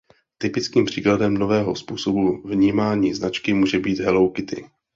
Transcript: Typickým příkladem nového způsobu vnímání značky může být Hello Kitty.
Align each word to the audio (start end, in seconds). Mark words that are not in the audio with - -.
Typickým 0.37 0.85
příkladem 0.85 1.33
nového 1.33 1.75
způsobu 1.75 2.41
vnímání 2.47 3.13
značky 3.13 3.53
může 3.53 3.79
být 3.79 3.99
Hello 3.99 4.29
Kitty. 4.29 4.65